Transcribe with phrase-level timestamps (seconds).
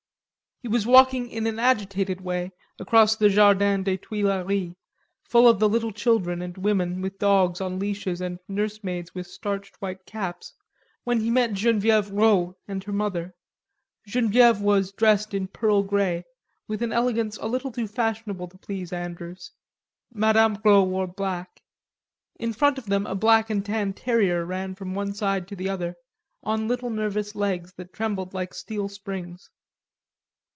[0.63, 4.75] He was walking in an agitated way across the Jardin des Tuileries,
[5.23, 10.05] full of little children and women with dogs on leashes and nursemaids with starched white
[10.05, 10.53] caps,
[11.03, 13.33] when he met Genevieve Rod and her mother.
[14.05, 16.25] Genevieve was dressed in pearl grey,
[16.67, 19.51] with an elegance a little too fashionable to please Andrews.
[20.13, 20.57] Mme.
[20.63, 21.63] Rod wore black.
[22.39, 25.69] In front of them a black and tan terrier ran from one side to the
[25.69, 25.95] other,
[26.43, 29.49] on nervous little legs that trembled like steel springs.